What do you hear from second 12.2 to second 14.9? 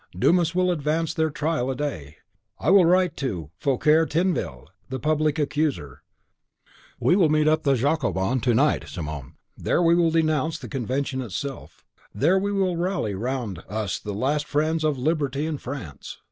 we will rally round us the last friends